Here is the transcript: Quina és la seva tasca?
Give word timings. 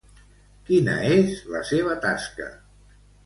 Quina 0.69 0.95
és 1.09 1.35
la 1.55 1.61
seva 1.73 1.99
tasca? 2.09 2.47